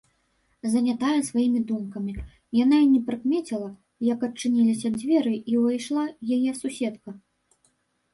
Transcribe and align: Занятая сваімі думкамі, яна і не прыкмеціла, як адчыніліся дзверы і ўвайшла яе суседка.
Занятая 0.75 1.17
сваімі 1.25 1.59
думкамі, 1.71 2.13
яна 2.59 2.77
і 2.85 2.87
не 2.93 3.01
прыкмеціла, 3.09 3.67
як 4.07 4.19
адчыніліся 4.29 4.91
дзверы 4.97 5.35
і 5.53 5.61
ўвайшла 5.61 6.03
яе 6.39 6.51
суседка. 6.61 7.09